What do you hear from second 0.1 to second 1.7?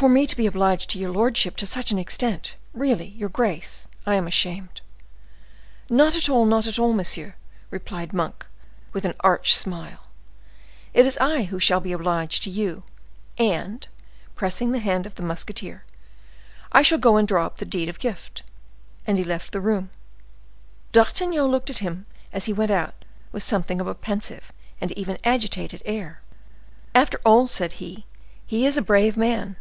to be obliged to your lordship to